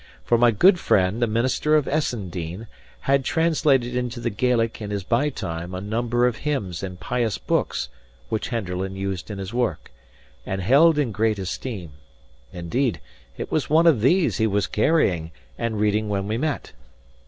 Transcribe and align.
For 0.23 0.35
my 0.35 0.49
good 0.49 0.79
friend, 0.79 1.21
the 1.21 1.27
minister 1.27 1.75
of 1.75 1.87
Essendean, 1.87 2.65
had 3.01 3.23
translated 3.23 3.95
into 3.95 4.19
the 4.19 4.31
Gaelic 4.31 4.81
in 4.81 4.89
his 4.89 5.03
by 5.03 5.29
time 5.29 5.75
a 5.75 5.79
number 5.79 6.25
of 6.25 6.37
hymns 6.37 6.81
and 6.81 6.99
pious 6.99 7.37
books 7.37 7.87
which 8.27 8.47
Henderland 8.49 8.95
used 8.97 9.29
in 9.29 9.37
his 9.37 9.53
work, 9.53 9.91
and 10.43 10.59
held 10.59 10.97
in 10.97 11.11
great 11.11 11.37
esteem. 11.37 11.91
Indeed, 12.51 12.99
it 13.37 13.51
was 13.51 13.69
one 13.69 13.85
of 13.85 14.01
these 14.01 14.37
he 14.39 14.47
was 14.47 14.65
carrying 14.65 15.31
and 15.55 15.79
reading 15.79 16.09
when 16.09 16.25
we 16.27 16.35
met. 16.39 16.71